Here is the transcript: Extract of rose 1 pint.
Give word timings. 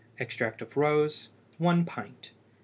Extract 0.17 0.63
of 0.63 0.75
rose 0.77 1.29
1 1.59 1.85
pint. 1.85 2.31